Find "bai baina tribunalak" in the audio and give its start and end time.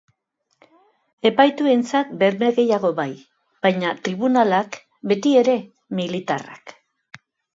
3.01-4.79